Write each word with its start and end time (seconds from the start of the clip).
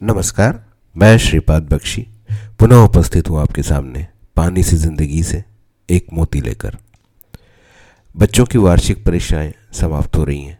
नमस्कार, 0.00 0.60
मैं 0.94 1.16
श्रीपाद 1.18 1.62
बख्शी, 1.62 2.00
पुनः 2.58 2.76
उपस्थित 2.76 3.28
हूँ 3.30 3.40
आपके 3.40 3.62
सामने 3.62 4.06
पानी 4.36 4.62
से 4.62 4.76
ज़िंदगी 4.76 5.22
से 5.22 5.42
एक 5.88 6.06
मोती 6.12 6.40
लेकर। 6.40 6.76
बच्चों 8.14 8.44
की 8.44 8.58
वार्षिक 8.58 9.04
परीक्षाएँ 9.04 9.52
समाप्त 9.72 10.16
हो 10.16 10.24
रही 10.24 10.42
हैं। 10.42 10.58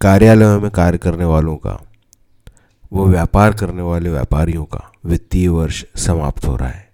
कार्यालयों 0.00 0.60
में 0.60 0.70
कार्य 0.70 0.98
करने 0.98 1.24
वालों 1.24 1.56
का, 1.56 1.76
वो 2.92 3.06
व्यापार 3.06 3.52
करने 3.52 3.82
वाले 3.82 4.10
व्यापारियों 4.10 4.64
का 4.64 4.80
वित्तीय 5.04 5.48
वर्ष 5.48 5.84
समाप्त 5.96 6.44
हो 6.44 6.56
रहा 6.56 6.68
है। 6.68 6.88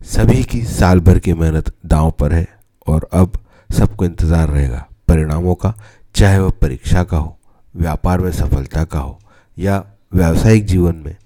सभी 0.00 0.42
की 0.42 0.64
साल 0.64 1.00
भर 1.00 1.18
की 1.18 1.34
मेहनत 1.34 1.72
दांव 1.86 2.10
पर 2.10 2.32
है 2.32 2.46
और 2.86 3.08
अब 3.12 3.38
सबको 3.70 4.04
इंतज़ार 4.04 4.48
रहेगा। 4.48 4.86
परिणामों 5.08 5.54
का, 5.54 5.74
चाहे 6.14 6.38
वह 6.38 6.50
परीक्षा 6.62 7.04
का 7.04 7.16
हो, 7.16 7.38
व्यापार 7.74 8.20
में 8.20 8.30
सफलता 8.32 8.84
का 8.84 8.98
हो 8.98 9.18
या 9.58 9.84
व्यावसायिक 10.12 10.64
जीवन 10.66 10.96
में 10.96 11.16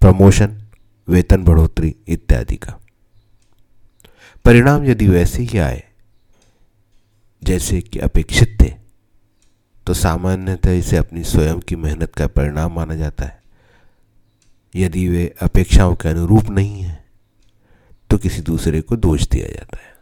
प्रमोशन, 0.00 0.56
वेतन 1.08 1.44
बढ़ोतरी 1.44 1.94
इत्यादि 2.08 2.56
का। 2.56 2.78
परिणाम 4.44 4.84
यदि 4.84 5.08
वैसे 5.08 5.42
ही 5.42 5.58
आए, 5.58 5.82
जैसे 7.42 7.80
कि 7.80 7.98
अपेक्षित 7.98 8.56
थे 8.60 8.72
तो 9.86 9.94
सामान्यतः 9.94 10.72
इसे 10.72 10.96
अपनी 10.96 11.22
स्वयं 11.24 11.58
की 11.60 11.76
मेहनत 11.76 12.14
का 12.14 12.26
परिणाम 12.26 12.74
माना 12.74 12.94
जाता 12.96 13.24
है। 13.24 13.42
यदि 14.74 15.08
वे 15.08 15.26
अपेक्षाओं 15.42 15.94
के 15.94 16.08
अनुरूप 16.08 16.50
नहीं 16.50 16.82
है 16.82 17.04
तो 18.10 18.18
किसी 18.18 18.42
दूसरे 18.42 18.80
को 18.80 18.96
दोष 18.96 19.26
दिया 19.28 19.46
जाता 19.46 19.78
है। 19.78 19.92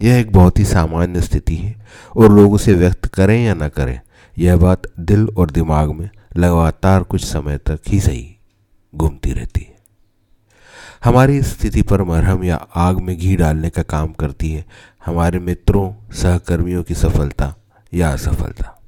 यह 0.00 0.18
एक 0.18 0.32
बहुत 0.32 0.58
ही 0.58 0.64
सामान्य 0.64 1.20
स्थिति 1.20 1.56
है, 1.56 1.74
और 2.16 2.32
लोग 2.32 2.52
उसे 2.52 2.74
व्यक्त 2.74 3.06
करें 3.06 3.44
या 3.44 3.54
ना 3.54 3.68
करें, 3.68 4.00
यह 4.36 4.56
बात 4.56 4.82
दिल 5.00 5.28
और 5.28 5.50
दिमाग 5.50 5.90
में 5.90 6.08
लगातार 6.36 7.02
कुछ 7.02 7.24
समय 7.24 7.58
तक 7.58 7.80
ही 7.88 8.00
सही 8.00 8.36
घूमती 8.94 9.32
रहती 9.32 9.60
है। 9.60 9.76
हमारी 11.04 11.42
स्थिति 11.42 11.82
पर 11.82 12.02
मरहम 12.02 12.44
या 12.44 12.56
आग 12.56 13.00
में 13.00 13.18
घी 13.18 13.36
डालने 13.36 13.70
का 13.70 13.82
काम 13.82 14.12
करती 14.12 14.52
है। 14.52 14.64
हमारे 15.06 15.38
मित्रों, 15.38 15.94
सहकर्मियों 16.12 16.82
की 16.82 16.94
सफलता 16.94 17.54
या 17.94 18.12
असफलता। 18.12 18.80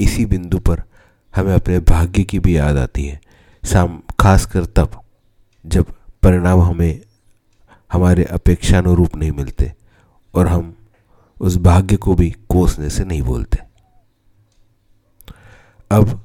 इसी 0.00 0.26
बिंदु 0.26 0.58
पर 0.58 0.82
हमें 1.36 1.54
अपने 1.54 1.78
भाग्य 1.78 2.22
की 2.22 2.38
भी 2.38 2.56
याद 2.56 2.76
आती 2.76 3.06
है। 3.06 3.20
साम, 3.64 4.02
खासकर 4.20 4.64
तब 4.64 5.00
जब 5.66 5.84
परिणाम 6.22 6.60
हमें, 6.60 7.00
हमारे 7.92 8.24
अपेक्षानुरूप 8.24 9.16
नहीं 9.16 9.32
मिलते 9.32 9.72
और 10.34 10.48
हम 10.48 10.76
उस 11.40 11.56
भाग्य 11.56 11.96
को 11.96 12.14
भी 12.14 12.30
कोसने 12.30 12.90
से 12.90 13.04
नहीं 13.04 13.22
बोलते। 13.22 13.73
अब 15.94 16.20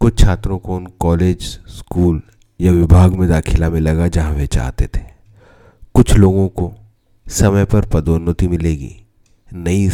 कुछ 0.00 0.18
छात्रों 0.20 0.58
को 0.58 0.76
उन 0.76 0.86
कॉलेज 1.00 1.42
स्कूल 1.68 2.20
या 2.60 2.72
विभाग 2.72 3.14
में 3.14 3.28
दाखिला 3.28 3.70
में 3.70 3.80
लगा 3.80 4.08
जहाँ 4.08 4.32
वे 4.32 4.46
चाहते 4.46 4.86
थे। 4.86 5.00
कुछ 5.94 6.12
लोगों 6.14 6.48
को 6.50 6.72
समय 7.26 7.64
पर 7.64 7.86
पदोन्नति 7.86 8.48
मिलेगी, 8.48 8.94
नई 9.48 9.88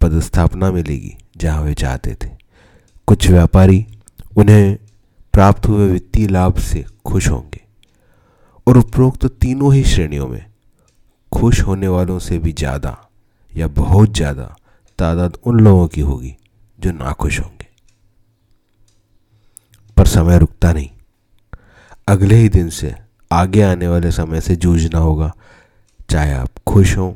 पदस्थापना 0.00 0.70
मिलेगी 0.70 1.16
जहाँ 1.36 1.62
वे 1.62 1.74
चाहते 1.74 2.14
थे। 2.14 2.28
कुछ 3.08 3.28
व्यापारी 3.28 3.84
उन्हें 4.36 4.76
प्राप्त 5.34 5.66
हुए 5.66 5.88
वित्तीय 5.88 6.26
लाभ 6.28 6.58
से 6.60 6.84
खुश 7.06 7.28
होंगे 7.28 7.60
और 8.66 8.78
उपरोक्त 8.78 9.20
तो 9.20 9.28
तीनों 9.28 9.72
ही 9.74 9.84
श्रेणियों 9.84 10.28
में 10.28 10.44
खुश 11.32 11.60
होने 11.62 11.88
वालों 11.88 12.18
से 12.18 12.38
भी 12.38 12.52
ज़्यादा 12.52 12.96
या 13.52 13.68
बहुत 13.76 14.14
ज़्यादा 14.16 14.54
तादाद 14.98 15.36
उन 15.44 15.60
लोगों 15.60 15.86
की 15.88 16.00
होगी 16.00 16.34
जो 16.78 16.92
नाखुश 16.92 17.40
होंगे। 17.40 17.59
समय 20.10 20.38
रुकता 20.38 20.72
नहीं। 20.72 20.90
अगले 22.08 22.34
ही 22.34 22.48
दिन 22.48 22.70
से 22.70 22.94
आगे 23.32 23.62
आने 23.62 23.88
वाले 23.88 24.10
समय 24.10 24.40
से 24.40 24.56
जूझना 24.56 24.98
होगा, 24.98 25.32
चाहे 26.10 26.32
आप 26.32 26.50
खुश 26.66 26.96
हों 26.96 27.14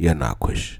या 0.00 0.14
ना 0.14 0.32
खुश। 0.32 0.78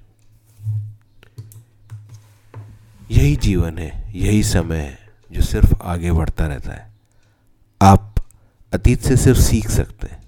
यही 3.11 3.37
जीवन 3.37 3.79
है, 3.79 4.13
यही 4.19 4.43
समय 4.43 4.77
है 4.77 4.99
जो 5.33 5.43
सिर्फ़ 5.43 5.75
आगे 5.83 6.13
बढ़ता 6.13 6.47
रहता 6.47 6.73
है। 6.73 6.93
आप 7.83 8.15
अतीत 8.73 9.01
से 9.01 9.17
सिर्फ़ 9.17 9.41
सीख 9.41 9.71
सकते 9.71 10.07
हैं, 10.07 10.23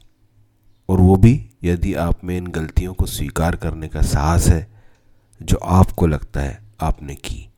और 0.89 1.01
वो 1.01 1.17
भी 1.17 1.51
यदि 1.65 1.95
आप 1.95 2.25
में 2.25 2.37
इन 2.37 2.47
गलतियों 2.47 2.95
को 2.95 3.07
स्वीकार 3.07 3.57
करने 3.57 3.89
का 3.89 4.03
साहस 4.03 4.49
है, 4.49 4.69
जो 5.43 5.57
आपको 5.57 6.07
लगता 6.07 6.41
है 6.41 6.63
आपने 6.81 7.15
की। 7.15 7.49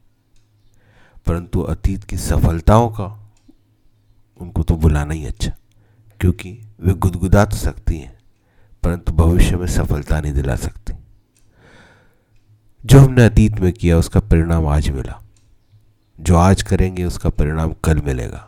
परंतु 1.27 1.61
अतीत 1.61 2.05
की 2.05 2.17
सफलताओं 2.17 2.89
का 2.89 3.28
उनको 4.41 4.63
तो 4.63 4.77
बुलाना 4.77 5.15
ही 5.15 5.25
अच्छा 5.27 5.53
क्योंकि 6.21 6.51
वे 6.81 6.95
गुदगुदा 6.95 7.45
तो 7.45 7.57
सकती 7.57 7.99
हैं, 7.99 8.17
परंतु 8.83 9.13
भविष्य 9.15 9.57
में 9.57 9.67
सफलता 9.67 10.21
नहीं 10.21 10.33
दिला 10.33 10.57
सकती। 10.57 10.93
जो 12.85 13.01
हमने 13.01 13.25
अतीत 13.25 13.59
में 13.61 13.73
किया, 13.73 13.99
उसका 13.99 14.21
परिणाम 14.21 14.67
आज 14.67 14.89
मिला। 14.91 15.21
जो 16.19 16.37
आज 16.37 16.63
करेंगे, 16.63 17.05
उसका 17.05 17.31
परिणाम 17.31 17.73
कल 17.85 18.01
मिलेगा। 18.01 18.45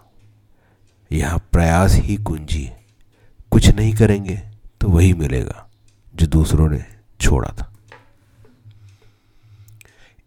यहाँ 1.10 1.38
प्रयास 1.52 1.94
ही 1.94 2.16
कुंजी 2.16 2.62
है। 2.62 2.78
कुछ 3.52 3.68
नहीं 3.68 3.94
करेंगे 3.94 4.36
तो 4.80 4.88
वही 4.88 5.12
मिलेगा, 5.14 5.68
जो 6.14 6.26
दूसरों 6.26 6.68
ने 6.70 6.84
छोड़ा 7.20 7.48
था। 7.50 7.72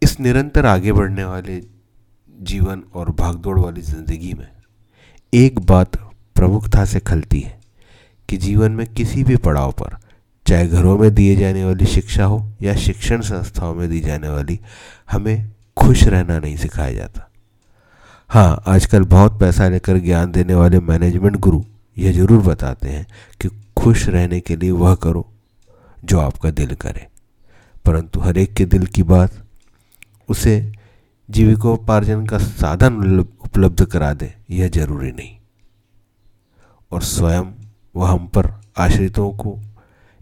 इस 0.02 0.18
निरंतर 0.20 0.66
आगे 0.66 0.92
बढ़ने 0.92 1.24
वाले 1.24 1.60
जीवन 2.28 2.82
और 2.94 3.10
भागदौड़ 3.10 3.58
वाली 3.58 3.80
ज़िंदगी 3.82 4.32
में 4.34 4.48
एक 5.34 5.58
बात 5.60 5.96
प्रमुखता 6.36 6.84
से 6.84 7.00
खलती 7.00 7.40
है 7.40 7.58
कि 8.28 8.36
जीवन 8.36 8.72
में 8.72 8.86
किसी 8.86 9.22
भी 9.24 9.36
पड़ाव 9.36 9.72
पर, 9.72 9.96
चाहे 10.46 10.66
घरों 10.68 10.96
में 10.98 11.14
दिए 11.14 11.34
जाने 11.36 11.64
वाली 11.64 11.86
शिक्षा 11.86 12.24
हो 12.24 12.38
या 12.62 12.74
शिक्षण 12.76 13.20
संस्थाओं 13.20 13.74
में 13.74 13.88
दी 13.90 14.00
जाने 14.00 14.28
वाली, 14.28 14.58
हमें 15.10 15.50
खुश 15.76 16.04
रहना 16.04 16.38
नहीं 16.38 16.56
सिखाया 16.56 16.92
जाता। 16.92 17.28
हाँ 18.30 18.62
आजकल 18.66 19.04
बहुत 19.04 19.40
पैसा 19.40 19.68
लेकर 19.68 19.98
ज्ञान 19.98 20.30
देने 20.32 20.54
वाले 20.54 20.80
मैनेजमेंट 20.80 21.36
गुरु 21.36 21.62
यह 21.98 22.12
ज़रूर 22.12 22.42
बताते 22.42 22.88
हैं 22.88 23.06
कि 23.40 23.48
खुश 23.76 24.08
रहने 24.08 24.40
के 24.40 24.56
लिए 24.56 24.70
वह 24.70 24.94
करो 24.94 25.26
जो 26.04 26.20
आपका 26.20 26.50
दिल 26.50 26.74
करे। 26.74 27.06
परंतु 27.84 28.20
हर 28.20 28.38
एक 28.38 28.54
के 28.54 28.64
दिल 28.64 28.86
की 28.86 29.02
बात, 29.02 29.32
उसे 30.28 30.72
जीविकोपार्जन 31.28 32.24
का 32.26 32.38
साधन 32.38 33.18
उपलब्ध 33.18 33.84
करा 33.84 34.12
दे, 34.14 34.34
यह 34.50 34.68
ज़रूरी 34.68 35.10
नहीं। 35.12 35.36
और 36.90 37.02
स्वयं 37.02 37.52
वह 37.94 38.10
हम 38.10 38.26
पर 38.28 38.52
आश्रितों 38.78 39.30
को 39.32 39.58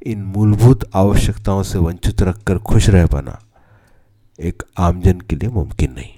इन 0.02 0.22
मूलभूत 0.26 0.88
आवश्यकताओं 0.94 1.62
से 1.62 1.78
वंचित 1.78 2.22
रखकर 2.22 2.58
खुश 2.60 2.88
रह 2.88 3.06
पाना 3.06 3.38
एक 4.38 4.62
आमजन 4.78 5.20
के 5.20 5.36
लिए 5.36 5.48
मुमकिन 5.48 5.92
नहीं। 5.92 6.12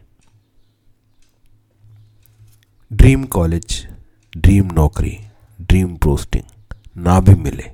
ड्रीम 2.91 3.25
कॉलेज, 3.27 3.87
ड्रीम 4.33 4.71
नौकरी, 4.73 5.19
ड्रीम 5.59 5.97
पोस्टिंग 5.97 6.77
ना 6.97 7.19
भी 7.21 7.34
मिले 7.34 7.71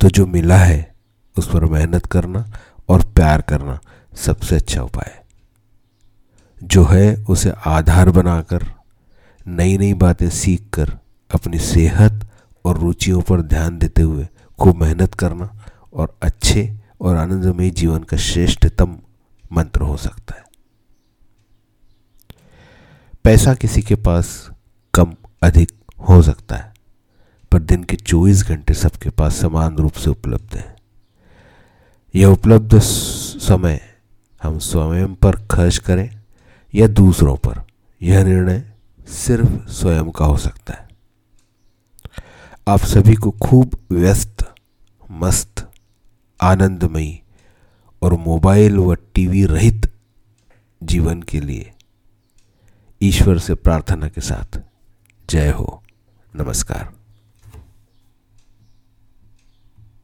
तो 0.00 0.08
जो 0.08 0.26
मिला 0.26 0.56
है 0.56 0.94
उस 1.36 1.48
पर 1.48 1.64
मेहनत 1.64 2.06
करना 2.06 2.44
और 2.88 3.04
प्यार 3.06 3.40
करना 3.42 3.78
सबसे 4.16 4.56
अच्छा 4.56 4.82
उपाय 4.82 5.10
है। 5.10 5.19
जो 6.70 6.84
है 6.84 7.24
उसे 7.28 7.52
आधार 7.66 8.10
बनाकर, 8.10 8.66
नई 9.46 9.78
नई 9.78 9.94
बातें 9.94 10.30
सीख 10.30 10.70
कर 10.72 10.98
अपनी 11.34 11.58
सेहत 11.58 12.30
और 12.64 12.78
रुचियों 12.78 13.22
पर 13.22 13.42
ध्यान 13.42 13.78
देते 13.78 14.02
हुए 14.02 14.28
खूब 14.60 14.82
मेहनत 14.82 15.14
करना 15.14 15.64
और 15.92 16.18
अच्छे 16.22 16.78
और 17.00 17.16
आनंदमय 17.16 17.70
जीवन 17.70 18.02
का 18.02 18.16
श्रेष्ठतम 18.16 18.98
मंत्र 19.52 19.80
हो 19.80 19.96
सकता 19.96 20.34
है। 20.34 20.44
पैसा 23.24 23.54
किसी 23.54 23.82
के 23.82 23.94
पास 23.94 24.50
कम, 24.94 25.14
अधिक 25.42 25.72
हो 26.08 26.22
सकता 26.22 26.56
है, 26.56 26.74
पर 27.52 27.58
दिन 27.58 27.84
के 27.84 27.96
24 27.96 28.44
घंटे 28.44 28.74
सबके 28.74 29.10
पास 29.10 29.34
समान 29.34 29.76
रूप 29.76 29.92
से 29.92 30.10
उपलब्ध 30.10 30.56
है। 30.56 30.76
यह 32.14 32.26
उपलब्ध 32.26 32.78
समय 32.78 33.80
हम 34.42 34.58
स्वयं 34.58 35.14
पर 35.14 35.36
खर्च 35.46 35.78
करें 35.78 36.19
या 36.74 36.86
दूसरों 36.86 37.36
पर 37.36 37.66
यह 38.02 38.24
निर्णय 38.24 38.72
सिर्फ़ 39.08 39.68
स्वयं 39.68 40.10
का 40.10 40.24
हो 40.24 40.36
सकता 40.36 40.74
है। 40.74 40.88
आप 42.68 42.78
सभी 42.78 43.14
को 43.14 43.30
खूब 43.30 43.86
व्यस्त, 43.90 44.54
मस्त, 45.10 45.70
आनंदमयी 46.42 47.22
और 48.02 48.14
मोबाइल 48.14 48.78
व 48.78 48.94
टीवी 48.94 49.44
रहित 49.44 49.92
जीवन 50.82 51.22
के 51.22 51.40
लिए 51.40 51.72
ईश्वर 53.02 53.38
से 53.38 53.54
प्रार्थना 53.54 54.08
के 54.08 54.20
साथ 54.20 54.62
जय 55.30 55.50
हो। 55.50 55.82
नमस्कार। 56.36 56.99